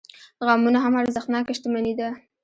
غمونه 0.47 0.77
هم 0.83 0.93
ارزښتناکه 1.01 1.53
شتمني 1.57 1.93
ده. 1.99 2.09